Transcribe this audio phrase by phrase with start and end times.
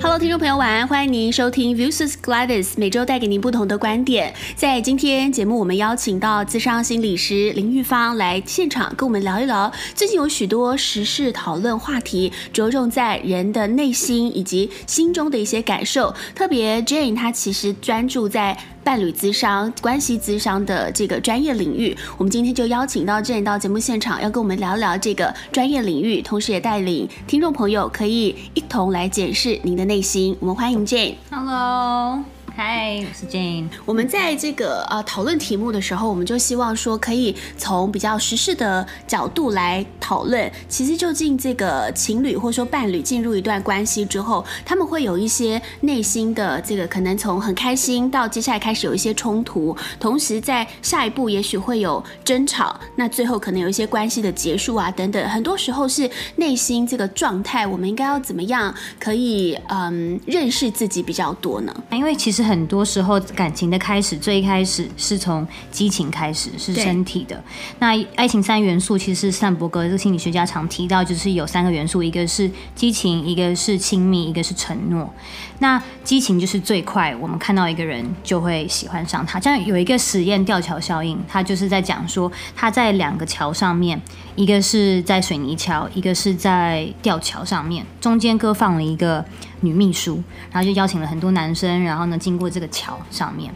[0.00, 0.86] Hello，听众朋友，晚安！
[0.86, 4.32] 欢迎您收听 Views Gladys，每周带给您不同的观点。
[4.54, 9.72] 在今天节目，我们邀请到资商心理师林玉芳来现场跟我们聊一聊。
[9.96, 16.14] 最近有许多时事讨论话题，着重在人的内心以及心中的一些感受。
[16.32, 21.96] 特别 Jane，她其实专注在伴侣咨商、关系咨商的这个专业领域。
[22.16, 31.14] 我们今天就邀请到 Jane 到节目现场，要跟我们聊聊这个专业领域，同时也带领听众朋友可以一同来检视您的内心，我们欢迎 Jane。
[31.30, 32.37] Hello。
[32.60, 33.68] 嗨，我是 Jane。
[33.86, 40.50] 我们在这个呃讨论题目的时候，我们就希望说可以从比较实事的角度来讨论。
[40.68, 55.28] 其实究竟这个情侣或者说伴侣进入一段关系之后，他们会有一些内心的这个可能从很开心到接下来开始有一些冲突，同时在下一步也许会有争吵，那最后可能有一些关系的结束啊等等。
[55.28, 61.72] 很多时候是内心这个状态，我们应该要怎么样可以嗯认识自己比较多呢？
[61.92, 62.47] 因为其实。
[62.48, 67.44] 很多时候，感情的开始，最开始是从激情开始，是身体的。
[67.78, 75.12] 那爱情三元素，其实是斯坦伯格这个心理学家常提到，就是有三个元素，一个是激情，一个是亲密，一个是承诺。
[75.58, 79.38] 那激情就是最快，我们看到一个人就会喜欢上他。
[79.38, 84.00] 这样有一个实验，吊桥效应，他就是在讲说，他在两个桥上面，
[84.38, 89.24] 一个是在水泥桥，一个是在吊桥上面，中间各放了一个。
[89.60, 90.22] 女秘书，
[90.52, 93.52] 然后就邀请了很多男生，然后呢，经过这个桥上面，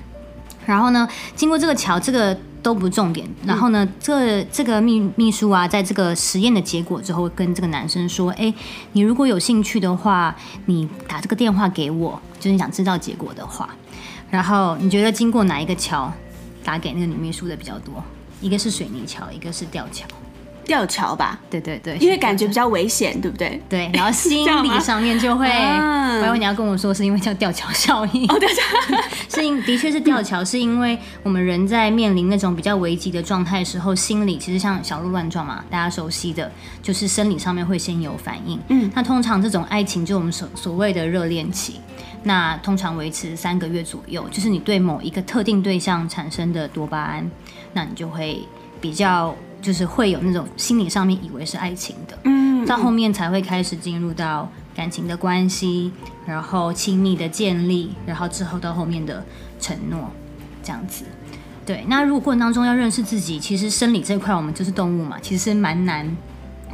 [0.66, 3.24] 然后呢，经过这个桥，这个都不重点。
[3.46, 8.52] 然后呢，这、这个秘秘书啊，在这个实验的结果之后，跟这个男生说：“哎，
[8.94, 10.34] 你如果有兴趣的话，
[10.66, 13.68] 你打这个电话给我，就是想知道结果的话。
[14.28, 16.12] 然后你觉得经过哪一个桥
[16.64, 18.02] 打给那个女秘书的比较多？
[18.40, 20.04] 一个是水泥桥，一个是吊桥。”
[20.64, 23.60] 吊桥吧，对对对，因为感觉比较危险，对不对？
[23.68, 28.96] 对，然后心 理上面就会，我以为你要跟我说是因为叫吊桥效应，哦，吊桥，
[29.28, 36.50] 是因的确是吊桥，是因为我们人在面临那种比较危急的状态的时候，心理其实像小鹿乱撞嘛，大家熟悉的，
[36.82, 38.58] 就是生理上面会先有反应。
[38.68, 41.80] 嗯，那通常这种爱情就我们所所谓的热恋期，
[42.22, 47.28] 那通常维持三个月左右，就是你对某一个特定对象产生的多巴胺，
[47.72, 48.40] 那你就会
[48.80, 49.34] 比较。
[49.62, 55.92] 就是会有那种心理上面以为是爱情的，嗯，到后面才会开始进入到感情的关系，
[56.26, 59.24] 然后亲密的建立，然后之后到后面的
[59.60, 60.10] 承诺，
[60.62, 61.04] 这样子。
[61.64, 66.04] 对，那如果过程当中要认识自己，其实生理这块我们就是动物嘛，其实蛮难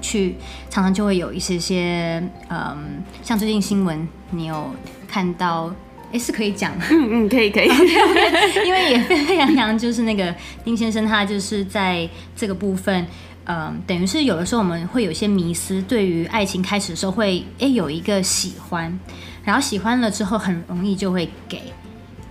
[0.01, 0.37] 去，
[0.71, 4.71] 常常就会有一些些，嗯，像最近新闻你有
[5.07, 5.71] 看到。
[6.11, 7.69] 哎，是可以讲，嗯嗯，可以可以，
[8.65, 13.07] 因为也沸沸扬扬，就是那个丁先生，他就是在这个部分，
[13.45, 18.99] 嗯，等于是有的时候我们会有一些迷思，对于爱情开始的时候会，哎，有一个喜欢，
[19.45, 21.61] 然后喜欢了之后很容易就会给，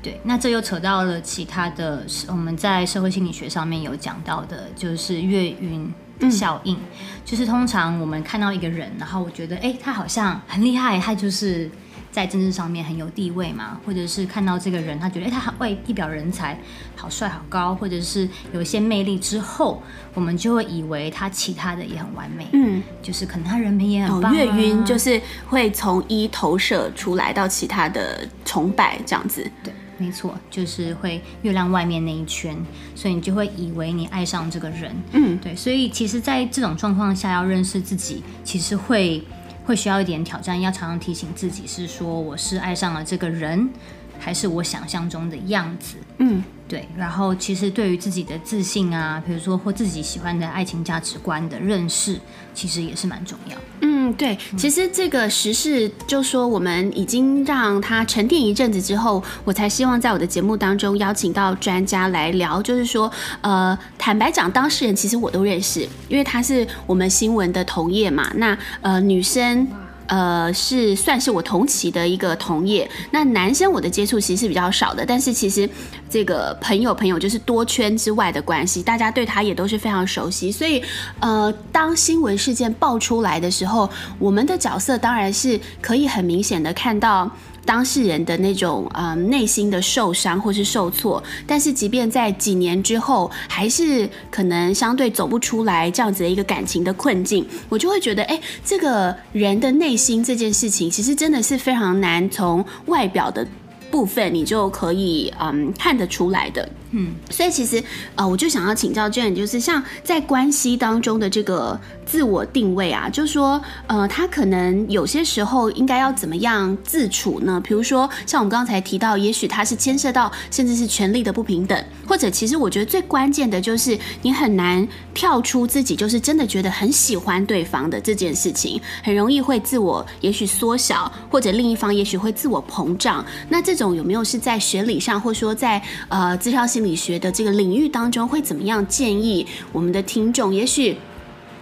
[0.01, 5.94] 对，那这又扯到了其他的，我们在社会心理学上面有讲到的，就是月晕
[6.31, 6.79] 效应，嗯，
[7.23, 11.69] 就是通常我们看到一个人，然后我觉得，哎，他好像很厉害，他就是。
[12.17, 16.59] 在政治上面很有地位嘛，或者是看到这个人，他觉得哎，他好外一表人才，
[16.95, 19.83] 好帅好高，或者是有一些魅力之后，
[20.16, 24.35] 我们就会以为他其他的也很完美，嗯，就是可能他人品也很棒啊。
[24.35, 32.57] 月晕就是会从一投射出来到其他的崇拜这样子，对，没错，就是会月亮外面那一圈，
[32.95, 39.23] 所以你就会以为你爱上这个人，嗯，对，所以其实，在这种状况下要认识自己，其实会。
[39.67, 43.69] 会需要一点挑战，要常常提醒自己，是说我是爱上了这个人，
[44.17, 45.97] 还是我想象中的样子？
[46.19, 46.88] 嗯，对。
[46.97, 52.19] 然后其实对于自己的自信啊，比如说或自己喜欢的爱情价值观的认识，
[52.53, 53.57] 其实也是蛮重要。
[53.81, 54.38] 嗯，对。
[54.57, 63.11] 其实这个时事，就说我们已经让它沉淀一阵子之后，我才希望在我的节目当中邀请到专家来聊，就是说，
[63.41, 68.31] 呃，坦白讲，当事人其实我都认识，因为他是我们新闻的同业嘛。
[68.35, 69.67] 那呃，女生。
[70.07, 72.89] 呃，是算是我同期的一个同业。
[73.12, 75.69] 那男生我的接触其实是比较少的，但是其实
[76.09, 80.51] 这个朋友朋友就是多圈之外的关系，大家对他也都是非常熟悉。
[80.51, 80.81] 所以，
[81.19, 87.30] 呃，当新闻事件爆出来的时候，我们的角色当然是可以很明显的看到。
[87.68, 103.46] 当事人的那种嗯内心的受伤或是受挫，但是即便在几年之后，还是可能相对走不出来这样子的一个感情的困境，我就会觉得，哎，这个人的内心这件事情，其实真的是非常难从外表的
[103.92, 106.68] 部分你就可以嗯看得出来的。
[106.92, 107.84] 嗯，所以其实
[108.16, 117.62] 呃，我就想要请教 Jane，就是像在关系当中的这个自我定位啊，就是说呃，他可能有些时候应该要怎么样自处呢？
[117.62, 133.25] 比如说像我们刚才提到，也许他是牵涉到甚至是权力的不平等，或者其实我觉得最关键的就是你很难跳出自己，就是真的觉得很喜欢对方的这件事情，很容易会自我也许缩小，或者另一方也许会自我膨胀。
[133.50, 140.53] 那这种有没有是在学理上，或说在呃咨商心理学的这个领域当中，会怎么样建议我们的听众？
[140.53, 140.95] 也许。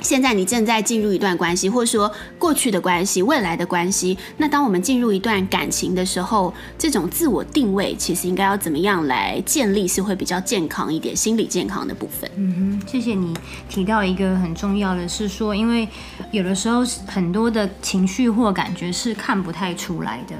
[0.06, 4.16] 现在你正在进入一段关系，或者说过去的关系、未来的关系。
[4.38, 12.30] 那当我们进入一段感情的时候，这种自我定位其实应该要怎么样来建立，是会比较健康一点，心理健康的部分。
[12.36, 13.34] 嗯哼，谢谢你
[13.68, 15.88] 提到一个很重要的是说，因为
[16.32, 20.36] 有的时候很多的情绪或感觉是看不太出来的。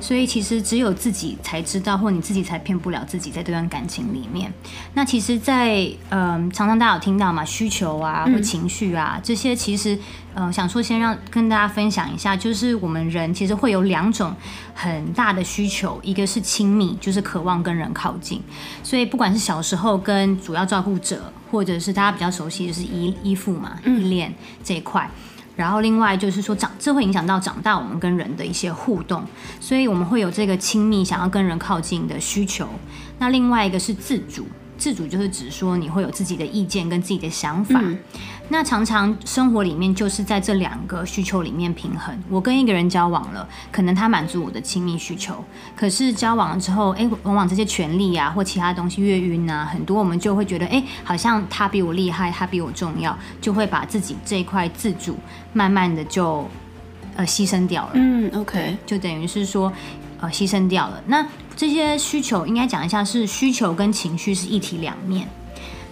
[0.00, 4.52] 所以其实只有自己才知道，或你自己才骗不了自己，在这段感情里面。
[4.92, 9.98] 那其实在，在嗯，常常大家有听到嘛，需求啊，或情绪啊，这些其实，
[10.34, 14.34] 呃，想说先让跟大家分享一下，就是我们人其实会有两种
[14.74, 18.40] 很大的需求，一个是亲密，就是渴望跟人靠近。
[18.82, 25.08] 所以不管是小时候跟主要照顾者，或者是大家比较熟悉，就是依依附嘛，依恋这一块。
[25.56, 29.24] 然后另外就是说长，这会影响到长大我们跟人的一些互动，
[29.60, 32.68] 所以我们会有这个亲密，想要跟人靠近的需求。
[33.18, 34.46] 那另外一个是自主。
[34.76, 37.98] 自主就是指说你会有自己的意见跟自己的想法，嗯、
[38.48, 42.16] 那常常生活里面就是在这两个需求里面平衡。
[42.28, 45.42] 我跟一个人交往了，可能他满足我的亲密需求，
[45.76, 55.16] 可是交往了之后，哎，往往这些权利啊或其他东西越晕啊，很多我们就会觉得，哎，好像他比我厉害，他比我重要，就会把自己这一块自主
[55.52, 56.48] 慢慢的就
[57.16, 57.92] 呃牺牲掉了。
[57.94, 59.72] 嗯，OK，就等于是说
[60.24, 61.02] 呃牺牲掉了。
[61.06, 61.26] 那
[61.56, 65.28] 这些需求应该讲一下，是需求跟情绪是一体两面。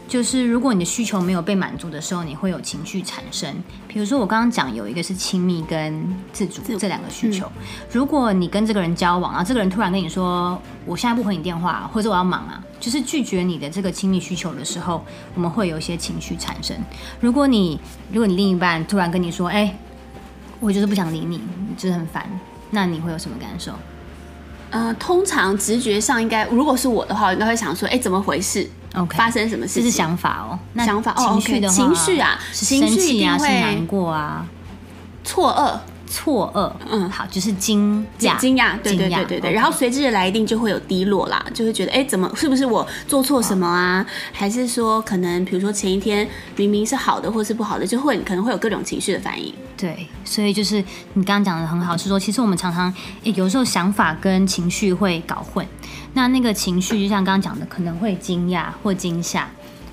[0.09, 3.55] 就是如果你的需求没有被满足的时候，你会有情绪产生。
[3.89, 7.51] 比如说我刚刚讲有一个是亲密跟自主这两个需求。
[7.91, 15.03] 如果你跟这个人交往啊，这个人突然跟你说我现在不回你电话，或者我要忙啊，就是拒绝你的这个亲密需求的时候，
[15.35, 16.77] 我们会有一些情绪产生。
[17.19, 17.81] 如果你
[18.13, 19.75] 如果你另一半突然跟你说，哎，
[20.61, 22.29] 我就是不想理你，你就是很烦，
[22.71, 23.73] 那你会有什么感受？
[24.73, 29.85] 呃，通常直觉上应该，如果是我的话，我应该会想说，哎，怎么回事？OK，发生什么事情？
[29.85, 30.59] 这是想法哦。
[30.73, 34.47] 那想法，情绪的话，情绪啊，是生气啊，是难过啊，
[35.23, 35.92] 错愕。
[36.13, 44.05] 错愕，嗯，好，就是惊讶，惊讶，对对对对对，然后随之而来一定就会有低落啦，就会觉得，哎，怎么，是不是我做错什么啊？
[44.31, 49.55] 还是说，可能比如说前一天明明是好的，或是不好的，就会可能会有各种情绪的反应。
[49.77, 52.93] 对，所以就是你刚刚讲的很好，是说其实我们常常
[53.23, 55.67] 有时候想法跟情绪会搞混，
[56.13, 59.49] 那那个情绪就像刚刚讲的，可能会惊讶或惊吓。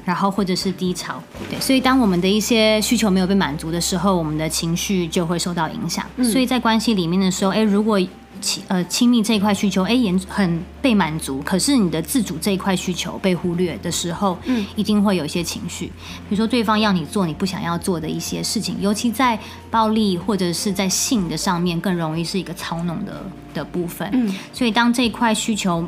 [0.09, 1.21] 然后或者是低潮，
[1.51, 6.03] 对，所以当我们的一些需求没有被满足的时候，我们的情绪就会受到影响。
[6.15, 8.01] 嗯、所以在关系里面的时候，哎，如果
[8.41, 15.85] 亲呃亲密这一块需求哎也很被满足，可是你的自主这一块需求被忽略的时候，嗯，一定会有一些情绪。
[16.27, 19.37] 比如说对方要你做你不想要做的一些事情，尤其在
[19.69, 23.23] 暴力或者是在性的上面，更容易是一个操弄的
[23.53, 24.09] 的部分。
[24.13, 25.87] 嗯，所以当这一块需求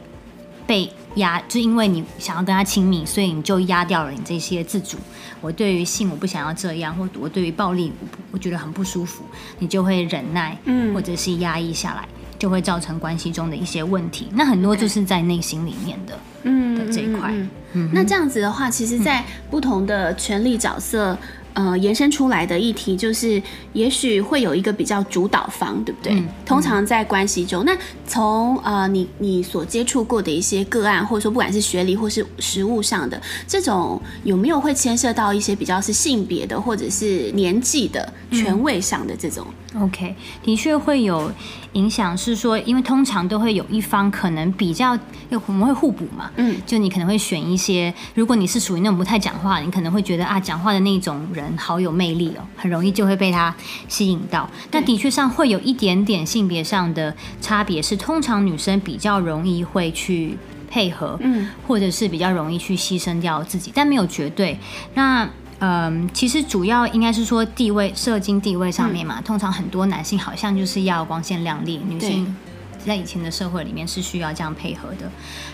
[0.67, 4.97] 被压，就因为你想要跟他亲密，所以你就压掉了你这些自主。
[5.41, 9.23] 我对于性我不想要这样，或我对于暴力我我觉得很不舒服，
[9.59, 12.07] 你就会忍耐，嗯，或者是压抑下来，
[12.37, 14.27] 就会造成关系中的一些问题。
[14.33, 17.31] 那很多就是在内心里面的，嗯，的这一块。
[17.31, 21.17] 嗯，嗯，那这样子的话，其实，在不同的权力角色。
[21.53, 23.41] 呃，延伸出来的议题就是，
[23.73, 26.23] 也许会有一个比较主导方，对不对？
[26.45, 27.77] 通常在关系中，那
[28.07, 39.45] 从呃你你所接触过的一些个案，或者说不管是学历或是实务上的这种，有没有会牵涉到一些比较是性别的，或者是年纪的权位上的这种？
[39.73, 41.31] 嗯、OK，的确会有。
[41.73, 44.97] 影响是说，因为通常都会有一方可能比较，
[45.29, 53.55] 又我们会互补嘛，嗯，就你可能会选一些，如果你是属于那种不太讲话，你可能会觉得啊，讲话的那种人好有魅力哦，很容易就会被他
[53.87, 54.49] 吸引到。
[54.69, 60.37] 但的确上会有一点点性别上的差别，是通常女生比较容易会去
[60.69, 64.59] 配合，嗯，或者是比较容易去牺牲掉自己，但没有绝对。
[64.93, 65.29] 那
[65.61, 69.19] 嗯，其实主要应该是说地位、社经地位上面嘛。
[69.19, 72.35] 嗯、通常很多男性好像就是要光鲜亮丽，女性
[72.83, 75.09] 在以前的社会里面是需要这样配合的。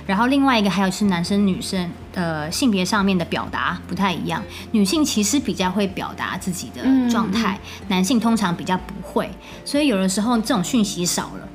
[0.05, 9.29] 然后另外一个还有是男生女生呃性别上面的表达不太一样，女性其实比较会表达自己的状态，嗯、男性通常比较不会。
[9.65, 11.47] 所以有的时候这种讯息少了，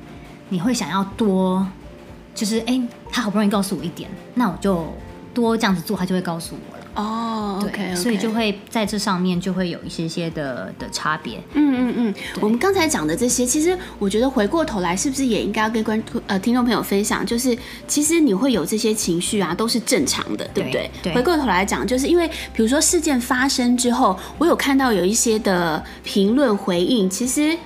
[0.49, 1.67] 你会想要多，
[2.35, 2.79] 就是哎，
[3.11, 4.87] 他好不容易告诉我一点，那我就。
[5.33, 6.72] 多这样子做，他就会告诉我了。
[6.95, 7.95] 哦、oh, okay, okay.
[7.95, 11.41] 所以就会在这上面就会有一些些的的差别。
[11.53, 17.57] 嗯嗯嗯，我们刚才讲的这些，其实我觉得回过头来，是不是也应该要跟观众呃听众朋友分享，就是
[17.87, 20.91] 其实你会有这些情绪啊，都是正常的，对不对？
[21.01, 21.15] 对。
[21.15, 27.57] 回过头来讲，就是因为比如说事件发生之后，我有看到有一些的评论回应，其实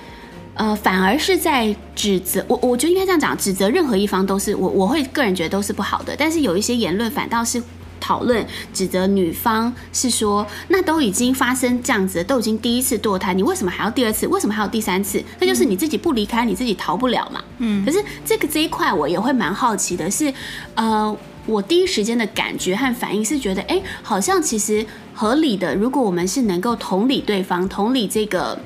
[0.54, 7.62] 呃反而是在指责我，我觉得应该这样讲，指责任何一方都是我我会个人觉得都是不好的，但是有一些言论反倒是。
[8.00, 14.26] 讨论指责女方是说，那都已经发生这样子，都已经第一次堕胎，你为什么还要第二次？
[14.26, 15.22] 为什么还有第三次？
[15.40, 17.42] 那就是你自己不离开，你自己逃不了嘛。
[17.58, 17.84] 嗯。
[17.84, 20.32] 可是这个这一块我也会蛮好奇的是，
[20.74, 25.74] 呃，我第一时间的感觉和反应是觉得，哎，好像其实合理的。
[25.74, 28.58] 如果我们是能够同理对方，同理这个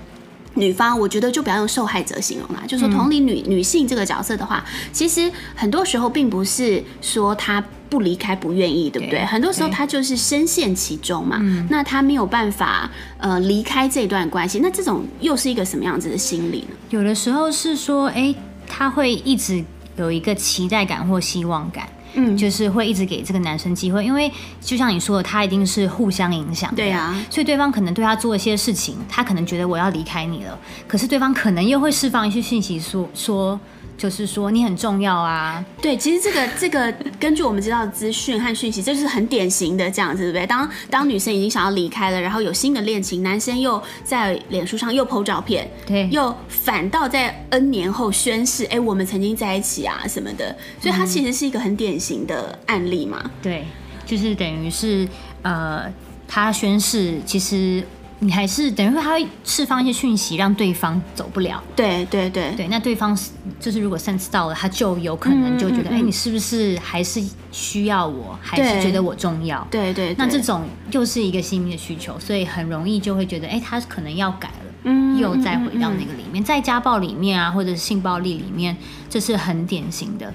[0.54, 7.62] 女方，我觉得就不要用受害者形容啦，就说同理女女性这个角色的话，其实很多时候并不是说她。
[7.92, 9.18] 不离开，不愿意，对不对？
[9.18, 11.36] 对，很多时候她就是深陷其中嘛，
[11.68, 16.76] 那她没有办法呃离开这段关系，那这种又是一个什么样子的心理呢？
[16.88, 18.34] 有的时候是说，哎，
[18.66, 19.62] 他会一直
[19.98, 33.60] 有一个期待感或希望感，嗯，就是会一直给这个男生机会，因为就像你说的，他一定是互相影响的，对啊，所以对方可能对他做一些事情，他可能觉得我要离开你了，可是对方可能又会释放一些讯息说说。
[33.98, 40.46] 就是说你很重要啊，对，其实这个这个根据我们知道的资讯和讯息，这就是很典型的这样子，对不对？
[40.46, 53.30] 当当女生已经想要离开了，然后有新的恋情，男生又在脸书上又 po 照片，对，又反倒在 N 年后宣誓，哎，我们曾经在一起啊什么的，所以他其实是一个很典型的案例嘛。
[53.40, 53.64] 对，
[54.04, 55.06] 就是等于是
[55.42, 55.84] 呃，
[56.26, 57.84] 他宣誓其实。
[58.22, 61.60] 你还是等于说他会释放一些讯息，让对方走不了。
[61.74, 63.18] 对对对对，那对方
[63.58, 69.66] 就是如果 sense 到了，他就有可能就觉得，哎、嗯嗯嗯欸，你是不是还是需要我，还是觉得我重要？
[69.72, 70.62] 对对，对，那这种
[70.92, 78.76] 又是一个心理的需求，所以很容易就会觉得，哎、欸，他可能要改了，嗯，又再回到那个里面，在家暴里面啊，或者是性暴力里面，
[79.10, 80.32] 这是很典型的。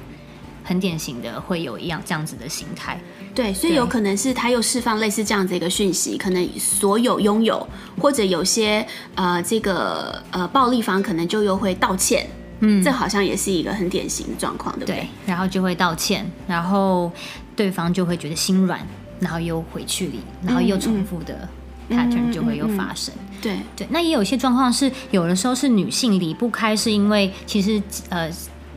[0.68, 3.00] 很典型的会有一样这样子的心态，
[3.34, 7.66] 对，所以有可能是他又释放类似这样子一个讯息，可能所有拥有
[7.98, 14.96] 或者有些呃这个呃暴力方可能就又会道歉，嗯，这好像也是一个很典型的状况，对不对？
[14.98, 17.10] 对，然后就会道歉，然后
[17.56, 18.86] 对方就会觉得心软，
[19.22, 21.48] 然后又回去里，然后又重复的
[21.90, 23.88] pattern 就会又发生，嗯嗯嗯、对对。
[23.90, 28.30] 那也有一些状况是有的时候是女性离不开，是因为其实呃。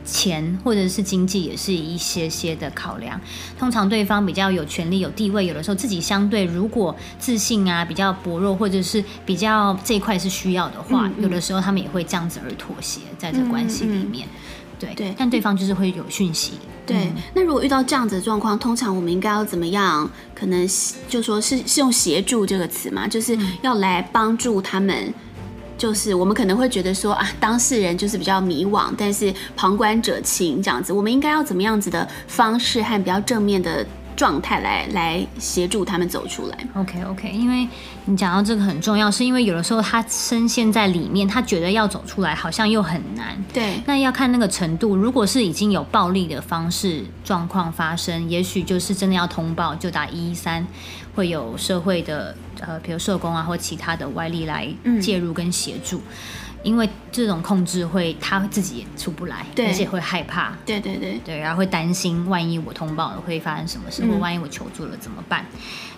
[0.05, 3.19] 钱或者是经济也是一些些的考量。
[3.57, 14.27] 通常对方比较有权利、有地位，有的时候自己相对如果自信啊比较薄弱，或者是比较这一块是需要的话，嗯嗯，有的时候他们也会这样子而妥协在这关系里面。
[14.79, 16.53] 对对，但对方就是会有讯息。
[16.87, 20.09] 对，嗯、那如果遇到这样子的状况，通常我们应该要怎么样？
[20.33, 20.67] 可能
[21.07, 25.13] 就说是是用协助这个词嘛，就是要来帮助他们。
[25.81, 33.83] 就是我们可能会觉得说啊，当事人就是比较迷惘，但是旁观者清这样子，我们应该要怎么样子的方式和比较正面的
[34.21, 36.55] 状态来来协助他们走出来。
[36.75, 37.67] OK OK，因为
[38.05, 43.35] 你讲到这个很重要，是因为有的时候他深陷在里面，他觉得要走出来好像又很难。
[43.51, 44.95] 对，那要看那个程度。
[44.95, 50.63] 如果是已经有暴力的方式状况发生，也许就是真的要通报，就打一一三，
[51.15, 55.97] 会有社会的呃，比如社工啊或其他的外力来介入跟协助。
[55.97, 56.01] 嗯
[56.63, 61.19] 因为这种控制会，他自己也出不来，而且会害怕，对对对。
[61.25, 65.45] 对，然后会担心，万一我通报了会发生什么事，或万一我求助了怎么办？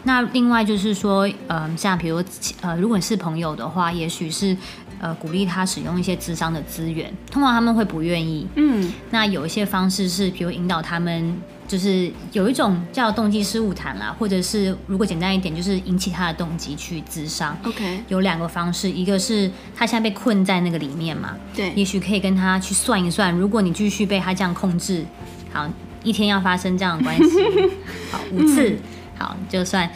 [0.03, 2.23] 那另外就是说，嗯，像比如
[2.61, 4.55] 呃，如果是朋友的话，也许是
[4.99, 11.41] 呃鼓励他使用一些智商的资源，通常他们会不愿意，嗯，那有一些方式是，比如引导他们。
[11.67, 17.57] 就是有一种叫动机失误谈啦，或者是如果简单一点，就是引起他的动机去自伤。
[17.63, 25.05] OK，有两个方式，一个是他现在被困在那个里面嘛，对，也许可以跟他去算一算，如果你继续被他这样控制，
[25.51, 25.67] 好，
[26.03, 27.43] 一天要发生这样的关系，
[28.11, 28.77] 好五次，嗯、
[29.17, 29.89] 好就算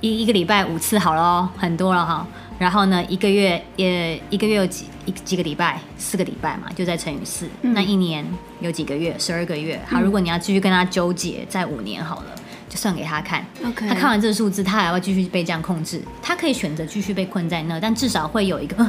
[0.00, 2.26] 一一个礼拜五次好了，很多了哈。
[2.58, 8.24] 然后呢，一个月也一个月有几一几个礼拜，四个礼拜嘛，就再乘以四，嗯，那一年
[8.60, 9.14] 有几个月？
[9.18, 9.80] 十二个月。
[9.86, 12.34] 好，如果你要继续跟他纠结，在五年好了，
[12.68, 13.44] 就算给他看。
[13.64, 16.02] OK，他看完这个数字，他还要继续被这样控制。
[16.22, 18.88] 他可以选择继续被困在那，但至少会有一个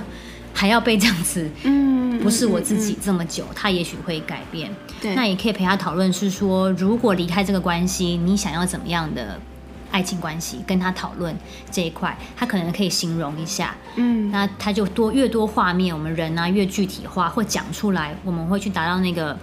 [0.54, 1.50] 还要被这样子。
[1.64, 4.70] 嗯，不是我自己这么久，他也许会改变。
[5.02, 9.40] 对，那也可以陪他讨论，是说如果离开这个关系，你想要怎么样的？
[9.92, 11.36] 爱情关系跟他讨论
[11.70, 19.38] 这一块，他可能可以形容一下，嗯，那他就多越多画面，我们人呢、啊、越具体化或讲出来，我们会去达到那个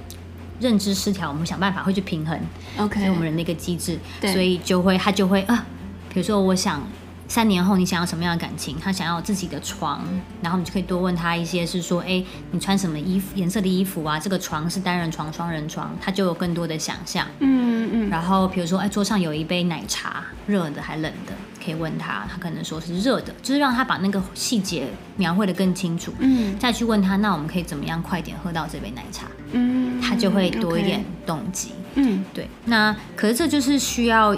[0.61, 2.39] 认知失调，我们想办法会去平衡
[2.79, 4.33] ，OK，我们人的一个机制，对。
[4.33, 5.67] 所以就会他就会啊，
[6.13, 6.83] 比如说我想。
[7.29, 8.79] 三年后你想要什么样的感情？
[8.81, 10.03] 他想要自己的床，
[10.41, 14.19] 然后你就可以多问他一些，是说，哎，你穿什么衣服颜色的衣服啊？
[14.19, 17.27] 这个床是单人床、双人床，他就有更多的想象。
[17.41, 18.09] 嗯嗯。
[18.09, 26.15] 然后比如说，哎，桌上有一杯奶茶，热的还冷的，可以问他，他可能说是热的，就是让他把那个细节描绘的更清楚。
[26.21, 26.59] 嗯。
[26.59, 29.27] 再去问他，那我们可以怎么样快点喝到这杯奶茶？
[29.53, 30.01] 嗯。
[30.01, 31.73] 他就会多一点动机。
[31.95, 32.25] 嗯。
[32.33, 32.49] 对。
[32.65, 34.35] 那可是这就是需要。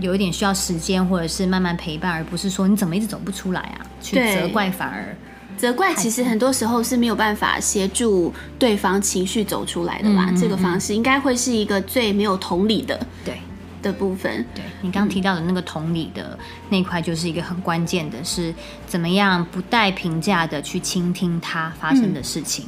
[0.00, 3.86] 有一点需要时间，或者是慢慢陪伴，而不是说你怎么一直走不出来啊？
[4.00, 5.16] 去责怪反而
[5.56, 10.26] 责怪，其实很多时候是没有办法协助对方情绪走出来的啦。
[10.28, 13.40] 嗯嗯嗯，这个方式应该会是一个最没有同理的对
[13.82, 14.46] 的部分。
[14.54, 16.38] 对，你刚刚提到的那个同理的
[16.68, 18.54] 那块，就是一个很关键的，是
[18.86, 22.66] 怎么样不带评价的去倾听他发生的事情。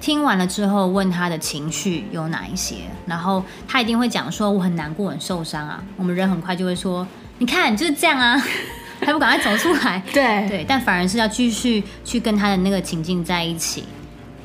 [0.00, 2.76] 嗯听完了之后，问他的情绪有哪一些，
[3.06, 5.82] 然后他一定会讲说，我很难过、很受伤啊。
[5.96, 7.06] 我们人很快就会说，
[7.38, 8.42] 你看就是这样啊，
[9.04, 10.02] 还不赶快走出来？
[10.12, 13.84] 对对，但反而是要继续去跟他的那个情境在一起，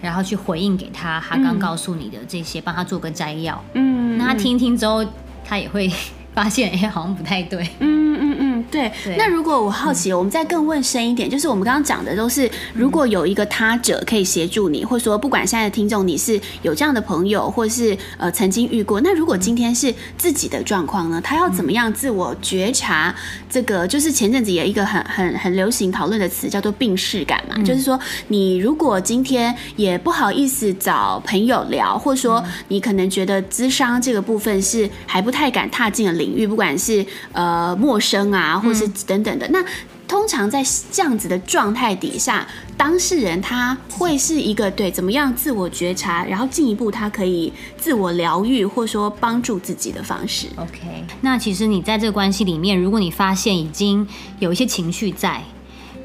[0.02, 3.64] 然后去回应给他他刚告诉你的这些，帮他做个摘要。
[3.76, 5.06] 嗯，那他听一听之后，
[5.46, 5.90] 他也会
[6.36, 7.68] 发现，哎，好像不太对。
[7.80, 8.46] 嗯嗯嗯。
[8.72, 23.14] 对，对那如果我好奇，嗯、我们再更问深一点，就是我们刚刚讲的都是，如果有一个他者可以协助你，或者说不管现在的听众你是有这样的朋友，或是呃曾经遇过，那如果今天是自己的状况呢，他要怎么样自我觉察？
[23.50, 27.98] 这个就是前阵子有一个很很很流行讨论的词叫做病视感嘛，嗯、就是说
[28.30, 38.56] 你如果今天也不好意思找朋友聊，或者说你可能觉得咨商这个部分是还不太敢踏进的领域，不管是呃陌生啊。
[38.66, 39.64] 或是等等的，那
[40.08, 50.48] 通常在这样子的状态底下，当事人他会是一个对怎么样自我觉察，然后进一步他可以自我疗愈，或者说帮助自己的方式。
[50.56, 54.08] OK，那其实你在这个关系里面，如果你发现已经
[54.40, 55.44] 有一些情绪在，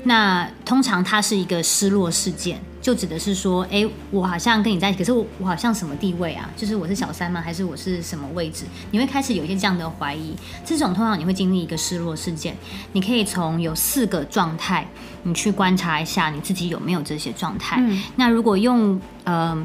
[0.05, 2.61] 那通常它是一个失落事件。
[2.91, 6.51] 就指的是说，哎，我好像跟你在一起，可是我我好像什么地位啊？
[6.57, 7.41] 就是我是小三吗？
[7.41, 8.65] 还是我是什么位置？
[8.91, 10.35] 你会开始有一些这样的怀疑。
[10.65, 12.57] 这种通常你会经历一个失落事件。
[12.91, 14.85] 你可以从有四个状态，
[15.23, 17.77] 你去观察一下你自己有没有这些状态。
[17.79, 19.33] 嗯、那如果用嗯。
[19.47, 19.65] 呃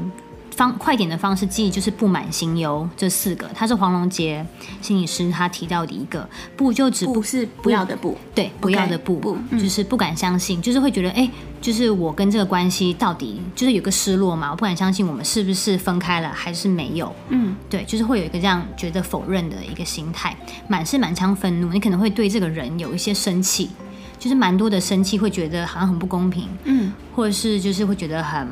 [0.56, 4.44] 方快点的方式记忆就是不满、心忧这四个，他是黄龙杰
[4.80, 20.34] 心理师他提到的一个不，就只不是不要的不，对，不要的不，不就是不敢相信，就是会觉得哎，就是我跟这个关系到底就是有个失落嘛，我不敢相信我们是不是分开了还是没有，嗯，对，就是会有一个这样觉得否认的一个心态。
[20.68, 23.68] 满是满腔愤怒，你可能会对这个人有一些生气，
[24.18, 28.48] 就是蛮多的生气，会觉得好像很不公平，嗯，或者是就是会觉得很。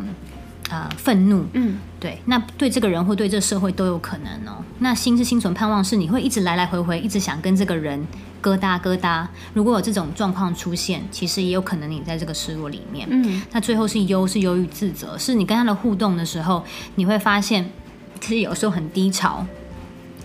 [0.70, 4.62] 啊、呃，愤怒，嗯，对，那对这个人或对这个社会都有可能哦。
[4.80, 8.06] 那心是心存盼望，是你会一直来来回回，一直想跟这个人
[8.42, 9.26] 疙瘩疙瘩。
[9.54, 13.08] 如果有这种状况出现，其实也有可能你在这个失落里面。
[13.10, 16.62] 嗯，那最后是忧，是忧郁自责，是你跟他的互动的时候，
[16.96, 17.70] 你会发现
[18.20, 19.42] 其实有时候很低潮，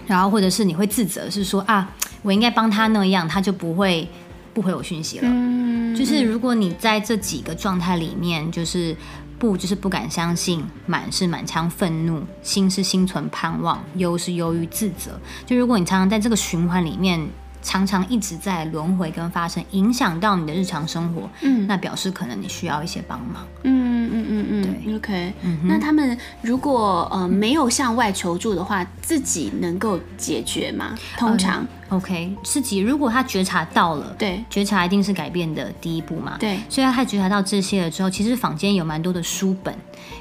[0.05, 1.89] 然后或者是你会自责，是说啊，
[2.23, 4.05] 我应该帮他那样，他就不会
[4.53, 5.29] 不回我讯息了。
[5.31, 8.93] 嗯，就是如果你在这几个状态里面，就是。
[9.39, 15.17] 不就是不敢相信，满是满腔愤怒，心是心存盼望，忧是忧于自责。
[15.45, 17.25] 就如果你常常在这个循环里面，
[17.61, 23.45] 常常一直在轮回跟发生，影响到你的日常生活，嗯，那表示可能你需要一些帮忙。
[23.63, 25.33] 嗯嗯嗯嗯，对，OK。
[25.41, 30.95] 嗯，那他们如果呃没有向外求助的话，自己能够解决吗？
[31.17, 31.63] 通常。
[31.63, 39.73] 嗯 OK，自己如果他觉察到了，对，觉察一定是改变的第一步嘛，对，所以他觉察到这些了之后，其实坊间有蛮多的书本，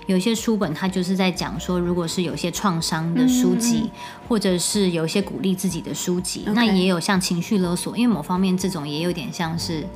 [0.06, 9.86] 有一些书本它就是在讲说，如果是有些创伤的书籍，嗯嗯嗯，或者是有一些鼓励自己的书籍那也有像情绪勒索，因为某方面这种也有点像是，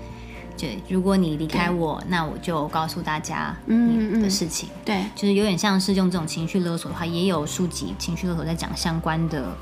[0.56, 9.56] 对，如果你离开我，那我就告诉大家你的事情，对，就是有点像是用这种情绪勒索的话，也有书籍情绪勒索在讲相关的。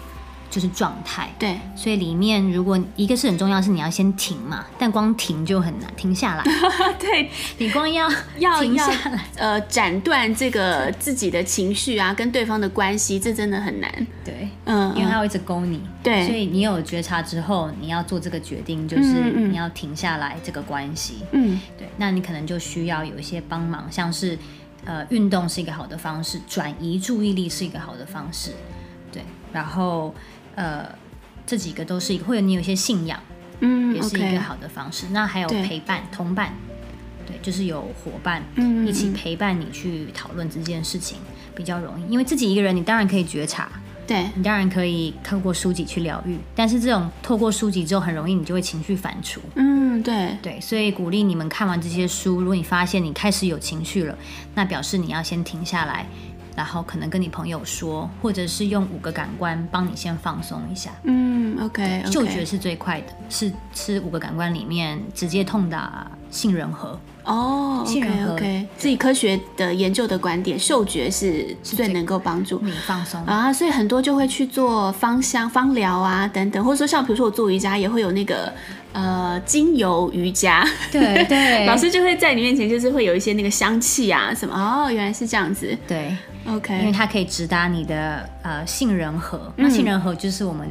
[0.50, 6.44] 就是状态，对，所以里面如果一个是很重要，是你要先停嘛，但光停就很难，停下来，
[6.98, 24.36] 对，你光要要停下来，呃，斩断这个自己的情绪啊，跟对方的关系，这真的很难，对，嗯，因为他会一直勾你，对，所以你有觉察之后，你要做这个决定，就是你要停下来这个关系，嗯，对，那你可能就需要有一些帮忙，像是
[24.84, 28.50] 呃，运动是一个好的方式，转移注意力是一个好的方式，
[29.12, 30.12] 对，然后。
[30.60, 30.94] 呃，
[31.46, 33.18] 这几个都是一个，或者你有一些信仰，
[33.60, 35.06] 嗯，也是一个好的方式。
[35.10, 36.52] 那还有陪伴、同伴，
[37.26, 41.16] 对，就是有伙伴，嗯，一起陪伴你去讨论这件事情。
[41.18, 43.68] 嗯、比较容易，因为自己一个人，你当然可以觉察。
[44.06, 49.38] 对，你当然可以透过书籍去疗愈，但是这种透过书籍之后，很容易你就会情绪反刍。
[49.54, 54.18] 嗯，对对，所以鼓励你们看完这些书，如果你发现你开始有情绪了，
[54.56, 56.06] 那表示你要先停下来，
[56.56, 60.90] 然后可能跟你朋友说，或者是用五个感官帮你先放松一下。
[61.04, 66.98] 嗯，OK，嗅觉是最快的，是是五个感官里面直接痛打杏仁核。
[67.30, 72.58] 哦、oh，OK OK，自己科学的研究的观点，嗅觉是最能够帮助。
[72.60, 73.24] 你放松。
[73.24, 78.52] 啊，所以很多就会去做芳香、芳疗啊等等，或者说像比如说我做瑜伽也会有那个
[78.92, 84.52] 呃精油瑜伽，对对， 老师就会在你面前就是会有一些那个香气啊什么。
[84.52, 86.16] 哦，原来是这样子，对
[86.48, 90.68] ，OK，因为它可以直达你的呃杏仁核，嗯、那杏仁核就是我们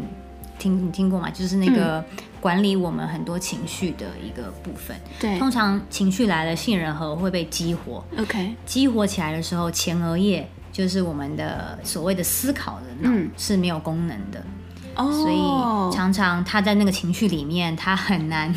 [0.59, 1.31] 听你听过吗？
[1.31, 1.99] 就是那个。
[2.01, 2.05] 嗯
[2.39, 4.95] 管理我们很多情绪的一个部分。
[5.19, 8.01] 对，通常情绪来了，杏仁核会被激活。
[8.17, 14.39] OK，激活起来的时候，前额叶就是我们的所谓的思考的脑是没有功能的。
[14.95, 18.55] 哦、嗯，所以常常他在那个情绪里面，他很难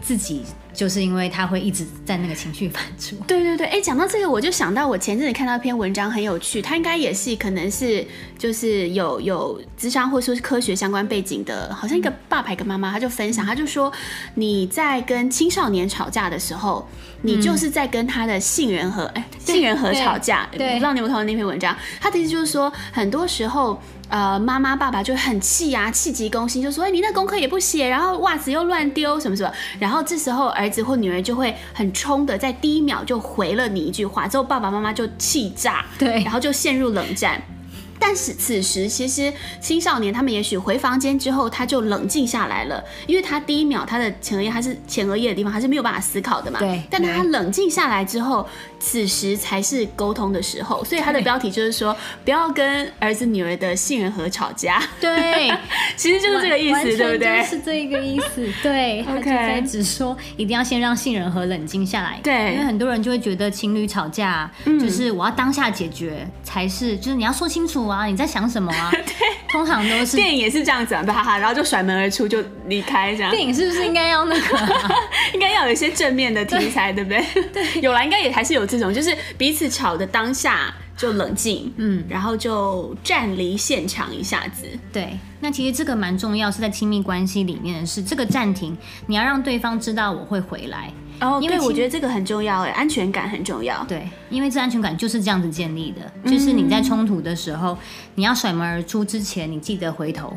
[0.00, 0.44] 自己。
[0.72, 3.14] 就是因为他会一直在那个情绪反刍。
[3.26, 8.06] 对 对对，哎，讲到这个，我就想到我前阵子看到一篇文章很有趣，他应该也是可能是
[8.38, 13.92] 就是有有智商或者说是科学相关背景的，好像一个爸爸一个妈妈，他就分享，他就说
[14.34, 16.88] 你在跟青少年吵架的时候，
[17.22, 20.48] 你就是在跟他的杏仁核哎杏仁核吵架。
[20.52, 21.76] 对，不知道你有没有看过那篇文章？
[22.00, 23.80] 他的意思就是说，很多时候。
[24.10, 37.40] 呃，妈妈爸爸就很气呀、啊，气急攻心，就说：“哎，你那功课也不写，然后袜子又乱丢，什么什么。”然后这时候儿子或女儿就会很冲的，在第一秒就回了你一句话，之后爸爸妈妈就气炸，对，然后就陷入冷战。
[38.00, 46.58] 但是此时，其实青少年他们也许回房间之后，他就冷静下来了，因为他第一秒他的前额叶，他是前额叶的地方，他是没有办法思考的嘛。
[46.58, 46.82] 对。
[46.90, 50.82] 但他冷静下来之后，此时才是沟通的时候。
[50.82, 54.82] 所以他的标题就是说，不要跟儿子女儿的杏仁核吵架。
[54.98, 55.52] 对，
[55.94, 57.44] 其实就是这个意思，对不对？
[57.44, 58.48] 是这个意思。
[58.62, 59.04] 对。
[59.14, 59.62] OK。
[59.66, 62.18] 只说一定要先让杏仁核冷静下来。
[62.22, 62.54] 对。
[62.54, 67.89] 因为很多人就会觉得情侣吵架，就是我要当下解决才是，就是你要说清楚。
[67.90, 68.06] 啊！
[68.06, 68.90] 你在想什么啊？
[68.92, 69.02] 对，
[69.50, 73.30] 通常都是电影也是这样子啊，哈哈，然后就甩门而出就离开这样。
[73.30, 74.90] 电影是不是应该要那个、啊？
[75.34, 77.24] 应该要有一些正面的题材，对，不对？
[77.52, 84.66] 对，有啦，应该也还是有这种，就是彼此吵的当下就冷静，嗯，然后就站离现场一下子。
[84.92, 88.76] 对，那其实这个蛮重要，是在亲密关系里面的是这个暂停，
[89.06, 90.90] 你要让对方知道我会回来。
[91.20, 93.84] 哦，因为我觉得这个很重要，哎，安全感很重要。
[93.84, 97.76] 对，因为这安全感就是这样子建立的，就是你在冲突的时候，
[98.14, 100.36] 你要甩门而出之前，你记得回头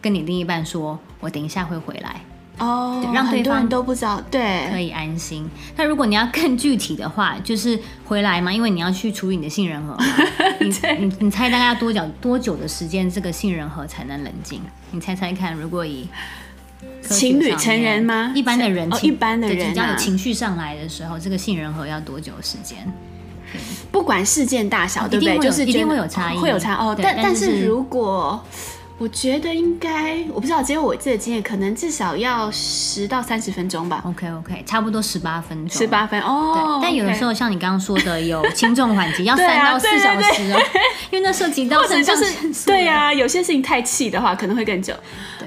[0.00, 2.20] 跟你另一半说：“我等一下会回来。”
[2.60, 5.48] 哦，让对方都不知道，对，可以安心。
[5.76, 9.96] 那如果你要更具体的话，就是回来嘛，因为你要去处理你的杏仁核。
[10.60, 14.60] 你你你猜大概要多久多久的时间，这个杏仁核才能冷静？
[14.90, 16.06] 你猜猜看，如果以
[17.08, 18.32] 情侣成人吗？
[18.34, 22.78] 一般的人，哦，一般的人，只要有情绪上来的时候，这个杏仁核要多久时间？
[23.90, 25.38] 不管事件大小，对不对？
[25.38, 26.96] 就是一定会有差异，会有差哦。
[26.96, 28.40] 但但是如果
[28.96, 34.02] 我觉得应该，我不知道，只有我自己的经验，可能至少要十到三十分钟吧。
[34.06, 35.76] OK OK，差不多十八分钟。
[35.76, 36.78] 十八分哦。
[36.82, 40.60] 但有的时候像你刚刚说的，有轻重缓急， 要三到四小时哦，
[41.10, 42.24] 因为那涉及到或者就是
[42.66, 44.94] 对呀，有些事情太气的话，可能会更久。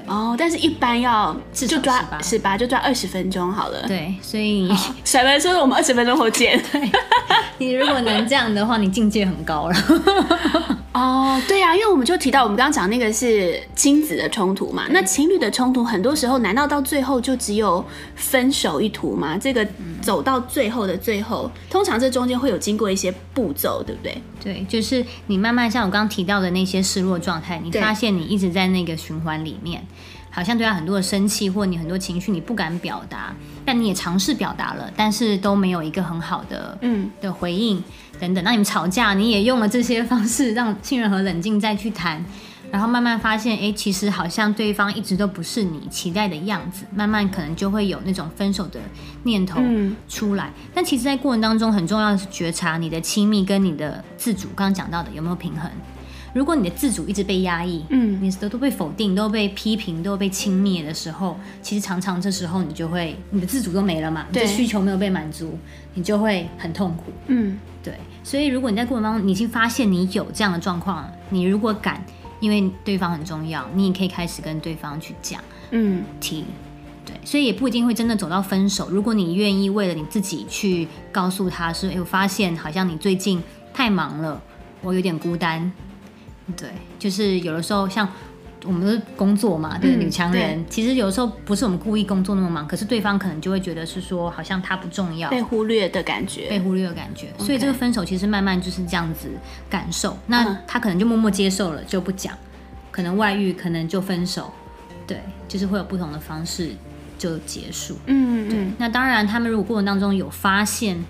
[0.06, 3.82] 哦，但是一般要就抓十八，就抓二十分钟好了。
[3.86, 4.70] 对，所以
[5.04, 6.62] 甩白说我们二十分钟后见。
[6.70, 6.90] 对，
[7.58, 9.74] 你如果能这样的话，你境界很高了。
[10.94, 19.36] 哦，对啊，因为我们就提到我们刚刚讲那个是亲子的冲突嘛，那情侣的冲突很多时候难道到最后就只有分手一途吗？
[19.36, 19.66] 这个
[20.00, 24.22] 走到最后的最后，通常这中间会有经过一些步骤，对不对？
[24.40, 29.84] 对，就是你慢慢像我刚刚提到的那些失落状态，你发现你一直在那个循环里面，
[30.30, 37.82] 好像对他很多的生气，或你很多情绪你不敢表达，但你也尝试表达了，但是都没有一个很好的嗯的回应。
[38.18, 42.24] 等等，那你们吵架，你也用了这些方式让信任和冷静再去谈，
[42.70, 48.80] 然后慢慢发现，哎，其实好像对方一直都不是你期待的样子，慢慢可能就会有那种分手的
[49.22, 49.60] 念头
[50.08, 50.46] 出来。
[50.46, 55.70] 嗯、但其实，在过程当中，很重要的是觉察你的亲密跟你的自主，刚刚讲到的有没有平衡。
[56.32, 65.56] 如果你的自主一直被压抑，嗯，你都都被否定，都被批评，都被轻蔑的时候，其实常常这时候你就会，你的自主都没了嘛，你的，需求没有被满足，
[65.94, 67.94] 你就会很痛苦，嗯，对。
[68.24, 72.04] 所以如果你在过程当中，你已经发现你有这样的状况，你如果敢，
[72.40, 76.44] 因为对方很重要，你也可以开始跟对方去讲，嗯，提，
[77.04, 77.14] 对。
[77.24, 78.88] 所以也不一定会真的走到分手。
[78.90, 83.40] 如果你愿意为了你自己去告诉他说，哎，我发现好像你最近
[83.72, 84.42] 太忙了。
[84.80, 85.70] 我有点孤单。
[86.56, 88.06] 对，就是有的时候像
[88.64, 97.28] 我们的工作嘛，对，女强人，嗯、其实有的时候不是我们故意工作那么忙，可是对方可能就会觉得是说，好像他不重要，被忽略的感觉，被忽略的感觉。
[97.38, 97.44] Okay.
[97.44, 99.28] 所以这个分手其实慢慢就是这样子
[99.68, 100.16] 感受。
[100.26, 102.34] 那他可能就默默接受了，就不讲，
[102.90, 104.52] 可能外遇，可能就分手。
[105.06, 106.70] 对，就是会有不同的方式
[107.18, 107.94] 就结束。
[108.06, 108.50] 嗯嗯。
[108.50, 111.04] 对，那当然，他们如果过程当中有发现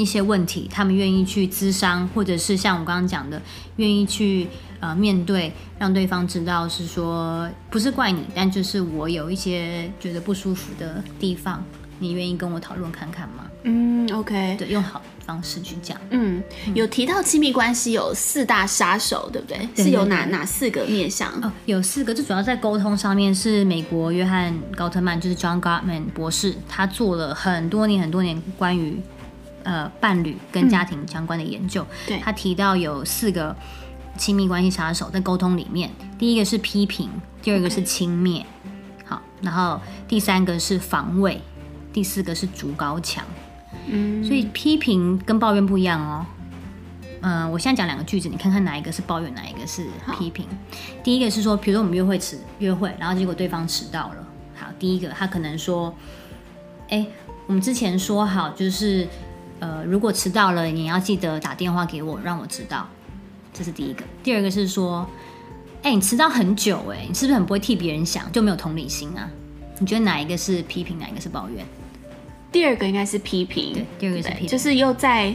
[0.00, 3.40] 一些问题，他们愿意去咨商，或者是像我刚刚讲的，
[3.76, 4.48] 愿意去
[4.80, 11.62] 呃面对，让对方知道是说不是怪你，但就是我有一些觉得不舒服的地方，
[11.98, 13.44] 你愿意跟我讨论看看吗？
[13.64, 16.00] 嗯，OK，对，用好方式去讲。
[16.08, 19.68] 嗯，有提到亲密关系有四大杀手，对不对？
[19.76, 21.30] 对是有哪哪四个面向？
[21.42, 28.98] 哦，有四个，就主要在沟通上面，是美国约翰高特曼，就是 John Gottman 博士，他做了很多年很多年关于。
[29.62, 31.86] 呃，伴侣跟家庭相关的研究，
[32.22, 33.54] 他提到有四个
[34.16, 37.10] 亲密关系杀手在沟通里面，第一个是批评，
[37.42, 38.42] 第二个是轻蔑.
[39.04, 41.40] 好，然后第三个是防卫，
[41.92, 43.22] 第四个是筑高墙。
[43.86, 46.24] 嗯，所以批评跟抱怨不一样哦。
[47.20, 49.86] 嗯、呃，我现在讲两个句子，你看看哪一个是抱怨，哪一个是
[50.18, 50.46] 批评。
[51.04, 54.26] 第一个是说，比如说我们约会迟约会，然后结果对方迟到了。
[54.54, 55.94] 好，第一个他可能说，
[56.88, 57.06] 哎，
[57.46, 59.06] 我们之前说好就是。
[59.60, 62.88] 呃，如果迟到了，你要记得打电话给我，让我知道。
[63.52, 64.02] 这是第一个。
[64.22, 65.08] 第二个是说，
[65.82, 69.30] 哎，你迟到很久，哎，你是不是很不会替别人想，就没有同理心啊？
[69.78, 71.64] 你觉得哪一个是批评，哪一个是抱怨？
[72.50, 73.74] 第二个应该是批评。
[73.74, 75.34] 对，第二个是批评，就是又在。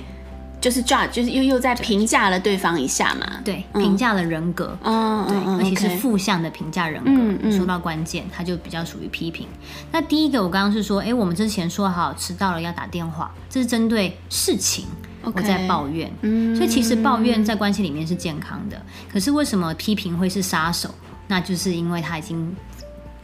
[0.66, 7.52] 就是 judge，就是又又在评价了对方一下嘛，对，评价了人格，嗯，对，而且是负向的评价人格。
[7.52, 9.48] 说到关键，他就比较属于批评。
[9.92, 14.88] 那第一个，我刚刚是说，哎，我们之前说好迟到了要打电话，这是针对事情，
[15.22, 16.12] 我在抱怨。
[16.56, 18.82] 所以其实抱怨在关系里面是健康的，
[19.14, 20.90] 可是为什么批评会是杀手？
[21.28, 22.56] 那就是因为他已经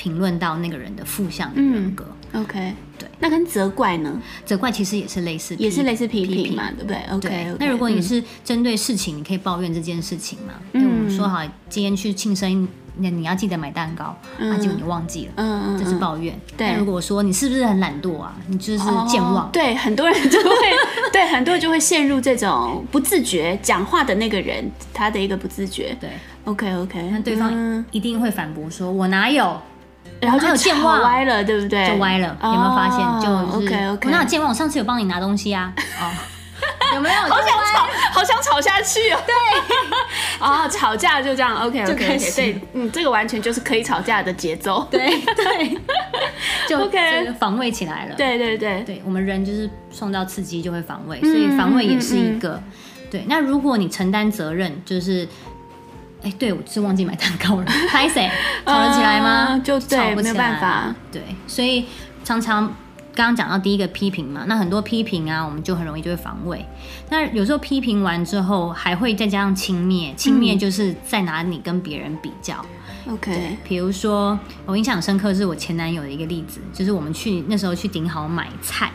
[0.02, 2.04] 评论到那个人的负向的人格。
[2.34, 3.08] OK 对。
[3.20, 4.20] 那跟责怪呢？
[4.44, 7.56] 责怪其实也是类似，也是类似批评嘛，对不对？OK。
[7.60, 10.54] 那如果你是针对事情，你可以抱怨这件事情嘛？
[10.74, 14.06] 因为我们说好今天去庆生，那你要记得买蛋糕，
[14.40, 16.34] 啊，结果你忘记了，嗯嗯，这是抱怨。
[16.58, 18.36] 对，如果说你是不是很懒惰啊？
[18.48, 19.52] 你就是健忘。
[19.52, 20.56] 对，很多人就会，
[21.14, 25.96] 对，很多人就会陷入这种不自觉讲话的那个人他的一个不自觉。
[26.00, 26.10] 对
[26.46, 27.10] ，OK OK。
[27.12, 29.60] 那对方一定会反驳说：“我哪有？”
[30.22, 31.88] 然后就健忘歪了，对不对？
[31.88, 33.00] 就歪了，有没有发现？
[33.20, 34.08] 就是 OK OK。
[34.08, 34.50] 我哪有健忘？
[34.50, 35.74] 我上次有帮你拿东西啊。
[36.00, 36.14] 哦，
[36.94, 37.22] 有没有？
[37.22, 39.20] 好想吵，好想吵下去哦。
[39.26, 39.34] 对。
[40.40, 42.18] 哦，吵架就这样 OK OK。
[42.36, 44.88] 对，嗯，这个完全就是可以吵架的节奏。
[44.92, 45.78] 对 对。
[46.70, 48.16] 就 OK，防卫起来了。
[48.16, 52.62] 对对对对，我们人就是受到刺激就会防卫，所以防卫也是一个。
[53.10, 55.28] 对，那如果你承担责任，就是。
[56.24, 57.66] 哎，对，我是忘记买蛋糕了。
[57.90, 58.30] 拍谁
[58.66, 59.58] 吵得起来吗？
[59.64, 60.96] 就对，吵不起来，没有办法。
[61.12, 61.86] 对，所以
[62.24, 62.66] 常常
[63.14, 66.66] 刚刚讲到第一个批评嘛，那很多批评啊，我们就很容易就会防卫。
[67.10, 72.64] 那有时候批评完之后，还会再加上轻蔑，轻蔑就是在拿你跟别人比较。
[73.10, 78.92] OK，比如说我印象深刻是我前男友的一个例子，就是我们去那时候去顶好买菜。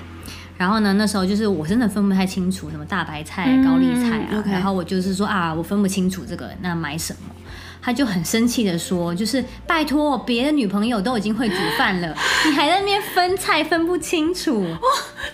[0.59, 4.42] 然后呢，那时候就是我真的分不太清楚什么大白菜、高丽菜啊。
[4.47, 7.35] 然后我就是说啊，我分不清楚这个，那买什么？
[7.83, 12.09] 他就很生气的说，就是拜托，别的女朋友都已经会煮饭了，
[12.47, 14.61] 你还在那边分菜分不清楚？
[14.61, 14.79] 哇，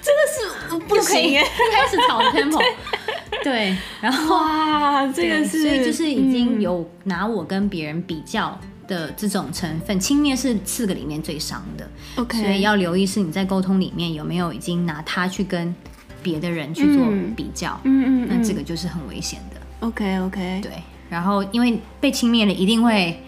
[0.03, 2.63] 这个是不行耶，开始吵 tempo。
[3.43, 8.61] 对，然后哇，这个是所以就是已经有拿我跟别人比较。
[8.87, 11.89] 的这种成分，轻蔑是四个里面最伤的。
[12.17, 15.75] OK，所以要留意是你在沟通里面有没有已经拿他去跟
[16.23, 17.79] 别的人去做比较。
[17.85, 19.61] 嗯嗯，嗯，嗯，那这个就是很危险的。
[19.81, 20.73] OK OK，对。
[21.09, 23.23] 然后因为被轻蔑了，一定会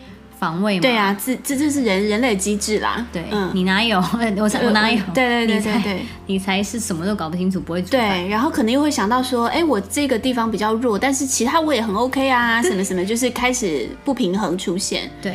[0.44, 0.82] 防卫嘛。
[0.82, 3.06] 对啊，这这这是人人类机制啦。
[3.12, 3.98] 对，嗯，你哪有？
[4.12, 5.02] 我我哪有？
[5.14, 7.90] 对对对对对，你才是什么都搞不清楚，不会煮。
[7.90, 15.10] 对，然后可能又会想到说，哎，我这个地方比较弱，但是其他我也很 OK 啊， 什么什么，就是开始不平衡出现。
[15.22, 15.34] 对。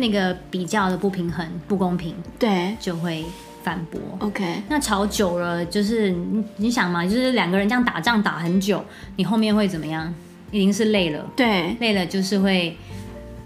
[0.00, 3.24] 那个比较的不平衡、不公平，对，就会
[3.64, 4.00] 反驳。
[4.20, 8.80] OK，那吵久了，就是你你想嘛，就是两个人这样打仗打很久，
[9.16, 10.14] 你后面会怎么样？
[10.52, 12.76] 一定是累了，对，累了就是会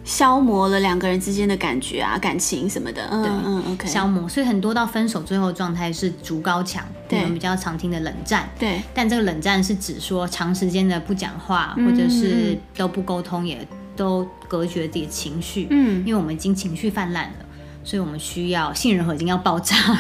[0.05, 3.09] 消磨了两个人之间的感觉啊、感情什么的。
[3.11, 4.29] 嗯对嗯，OK，消磨。
[4.29, 8.49] 所以很多到分手最后状态是筑高墙，我们比较常听的冷战。
[8.59, 13.67] 对，但这个冷战是指说长时间的不讲话，或者是都不沟通也。
[13.95, 17.45] 都隔绝自己的情绪，嗯，因为我们已经情绪泛滥了，
[17.85, 19.77] 所以我们需要杏仁核已经要爆炸，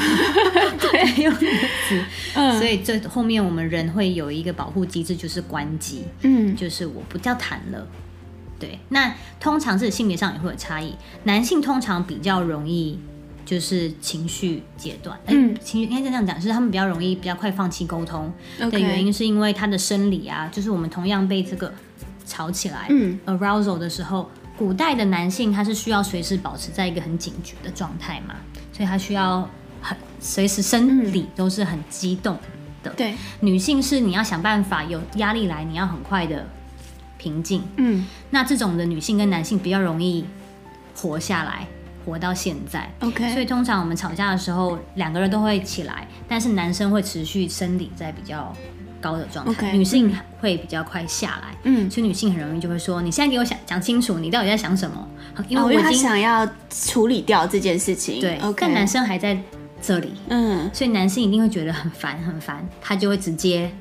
[0.81, 1.33] 对，用
[2.59, 7.87] 所以这后面我们人会有一个保护机制，就是关机，嗯，就是我不叫谈了，
[8.63, 10.95] 对，那通常是性别上也会有差异，
[11.25, 12.99] 男性通常比较容易
[13.45, 18.33] 就是情绪阶段，嗯，情绪应该这样讲，就是他们比较容易比较快放弃沟通
[18.71, 21.73] 的原因，是因为他的生理啊，就是我们同样被这个
[22.25, 24.31] 吵起来，嗯，arousal 的时候。
[24.55, 28.37] 古代的男性他是需要随时保持在一个很警觉的状态嘛，
[28.71, 29.49] 所以他需要
[29.81, 32.39] 很随时生理都是很激动
[32.83, 32.91] 的。
[32.91, 36.47] 对，女性是你要想办法有压力来，你要很快的
[37.23, 37.63] 平静。
[37.77, 40.25] 嗯，那这种的女性跟男性比较容易
[40.97, 41.67] 活下来，
[42.05, 42.91] 活到现在。
[43.01, 48.53] OK，所以通常我们吵架的时候，两个人都会起来，但是男生会持续生理在比较。
[49.01, 55.09] 高的状态，okay, 女性会比较快下来，嗯，所以女性很容易就会说：“你现在给我想讲清楚，你到底在想什么？”
[55.49, 59.37] 因为我已经想要处理掉这件事情，对，okay, 但男生还在
[59.83, 63.73] 这里，嗯，所以男性一定会觉得很烦很烦，他就会直接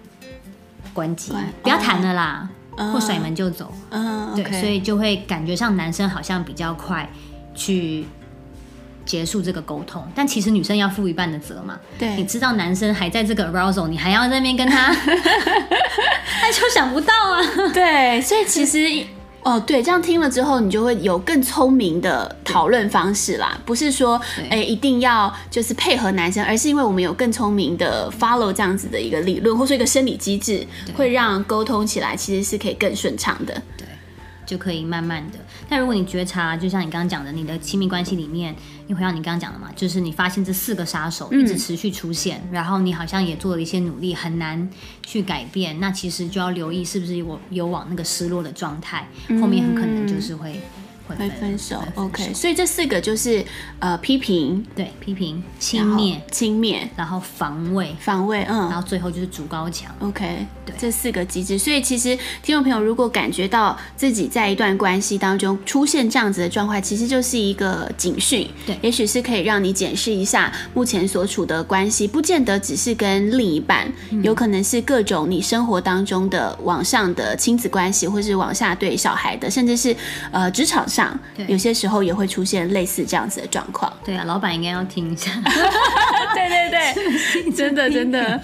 [0.91, 7.09] 关机，不要谈了啦，哦、或甩门就走，嗯，对所以就会感觉上男生好像比较快
[7.53, 8.05] 去。
[9.03, 11.77] 结束这个沟通，但其实女生要负一半的责嘛。
[11.97, 14.93] 对，你知道男生还在这个 arousal，你还要在那边跟他，
[16.39, 17.41] 他就想不到啊。
[17.73, 19.03] 对，所以其实
[19.43, 23.59] 哦，对，这样听了之后，你就会有更聪明的讨论方式啦。
[23.65, 33.61] 不是说哎，一定要就是配合男生，而是因为我们有更聪明的 follow 这样子的一个理论，或是一个生理机制，会让沟通起来其实是可以更顺畅的。
[34.51, 35.39] 对，就可以慢慢的。
[35.69, 38.53] 但如果你觉察，就像你刚刚讲的，你的亲密关系里面。
[38.87, 44.69] 你回到你刚刚讲的嘛，就是你发现这四个杀手一直持续出现，嗯，然后你好像也做了一些努力，很难
[45.01, 49.07] 去改变，那其实就要留意是不是有有往那个失落的状态，
[49.39, 50.59] 后面很可能就是会。
[51.15, 53.43] 会分手，OK，所以这四个就是
[53.79, 61.57] 呃批评，对，批评、轻蔑、轻蔑，然后防卫、防卫，嗯，然后最后就是筑高墙，OK，对，这四个机制。
[61.57, 79.95] 所以其实听众朋友如果感觉到自己在一段关系当中出现这样子的状况，其实就是一个警讯，对，也许是可以让你检视一下目前所处的关系，不见得只是跟另一半，嗯，有可能是各种你生活当中的往上的亲子关系，或是往下对小孩的，甚至是
[80.31, 81.00] 呃职场上。
[81.47, 83.91] 有些时候也会出现类似这样子的状况。
[84.03, 85.31] 对啊，老板应该要听一下。
[86.33, 88.41] 对对对，真的真的。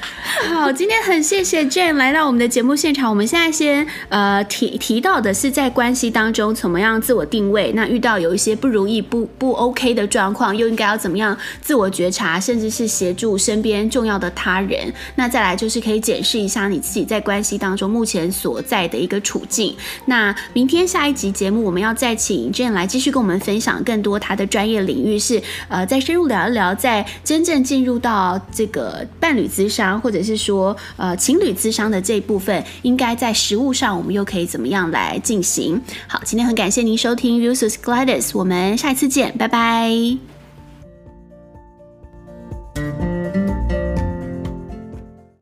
[0.50, 3.10] 好，今天很谢谢 Jane 来到我们的节目现场。
[3.10, 14.94] 我们现在先呃提提到的是在关系当中怎么样自我定位，那遇到有一些不如意、不不 OK 的状况，又应该要怎么样自我觉察，甚至是协助身边重要的他人。
[15.16, 19.76] 那再来就是可以检视一下你自己在关系当中目前所在的一个处境。
[20.06, 35.82] 那明天下一集节目，我们要再请 Jane 来继续跟我们分享更多他的专业领域，是呃再深入聊一聊，在真正进入到这个伴侣咨商或者是说呃情侣咨商的这一部分，应该在实物上我们又可以怎么样来进行？
[36.08, 40.37] 好，今天很感谢您收听 vus Gladys，我们下一次见，拜拜。